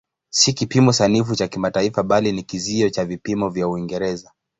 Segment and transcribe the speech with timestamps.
[0.29, 4.31] Si kipimo sanifu cha kimataifa bali ni kizio cha vipimo vya Uingereza.